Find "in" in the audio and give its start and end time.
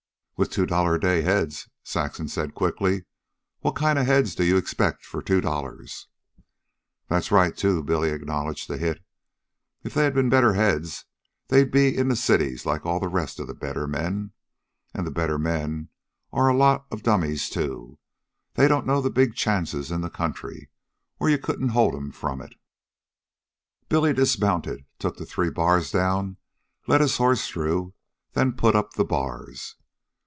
11.95-12.07, 19.91-20.01